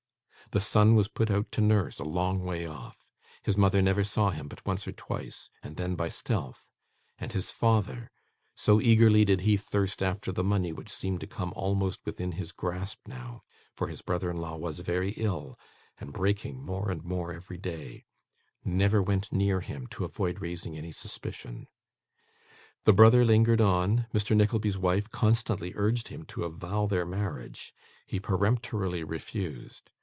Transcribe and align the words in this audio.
The 0.49 0.59
child 0.59 0.95
was 0.95 1.07
put 1.07 1.31
out 1.31 1.49
to 1.53 1.61
nurse, 1.61 1.97
a 1.97 2.03
long 2.03 2.43
way 2.43 2.65
off; 2.67 3.07
his 3.41 3.55
mother 3.55 3.81
never 3.81 4.03
saw 4.03 4.31
him 4.31 4.49
but 4.49 4.65
once 4.65 4.85
or 4.85 4.91
twice, 4.91 5.49
and 5.63 5.77
then 5.77 5.95
by 5.95 6.09
stealth; 6.09 6.67
and 7.17 7.31
his 7.31 7.51
father 7.51 8.11
so 8.53 8.81
eagerly 8.81 9.23
did 9.23 9.41
he 9.41 9.55
thirst 9.55 10.03
after 10.03 10.29
the 10.33 10.43
money 10.43 10.73
which 10.73 10.89
seemed 10.89 11.21
to 11.21 11.27
come 11.27 11.53
almost 11.55 12.05
within 12.05 12.33
his 12.33 12.51
grasp 12.51 13.07
now, 13.07 13.43
for 13.77 13.87
his 13.87 14.01
brother 14.01 14.29
in 14.29 14.41
law 14.41 14.57
was 14.57 14.79
very 14.79 15.11
ill, 15.11 15.57
and 16.01 16.11
breaking 16.11 16.61
more 16.65 16.91
and 16.91 17.05
more 17.05 17.31
every 17.31 17.57
day 17.57 18.03
never 18.65 19.01
went 19.01 19.31
near 19.31 19.61
him, 19.61 19.87
to 19.87 20.03
avoid 20.03 20.41
raising 20.41 20.77
any 20.77 20.91
suspicion. 20.91 21.69
The 22.83 22.91
brother 22.91 23.23
lingered 23.23 23.61
on; 23.61 24.07
Mr. 24.13 24.35
Nickleby's 24.35 24.77
wife 24.77 25.09
constantly 25.11 25.71
urged 25.77 26.09
him 26.09 26.23
to 26.25 26.43
avow 26.43 26.87
their 26.87 27.05
marriage; 27.05 27.73
he 28.05 28.19
peremptorily 28.19 29.05
refused. 29.05 29.89